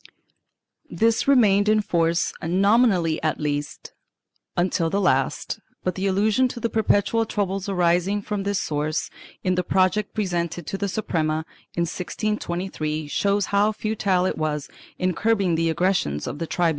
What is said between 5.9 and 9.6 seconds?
the allusion to the perpetual troubles arising from this source, in